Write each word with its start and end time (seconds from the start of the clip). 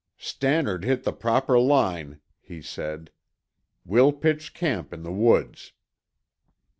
"Stannard 0.17 0.83
hit 0.83 1.03
the 1.03 1.13
proper 1.13 1.59
line," 1.59 2.21
he 2.39 2.59
said. 2.59 3.11
"We'll 3.85 4.13
pitch 4.13 4.55
camp 4.55 4.93
in 4.95 5.03
the 5.03 5.11
woods." 5.13 5.73